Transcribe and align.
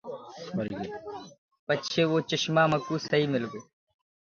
پچهي 1.65 2.03
وو 2.07 2.17
چشمآ 2.29 2.63
مڪوُ 2.71 2.95
سئي 3.09 3.23
مِل 3.33 3.43
گو۔ 3.51 3.59